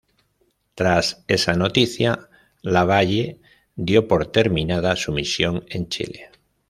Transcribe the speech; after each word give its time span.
Tras 0.73 1.23
esa 1.27 1.53
noticia, 1.53 2.27
Lavalle 2.63 3.37
dio 3.75 4.07
por 4.07 4.31
terminada 4.31 4.95
su 4.95 5.11
misión 5.11 5.63
en 5.69 5.89
Chile. 5.89 6.31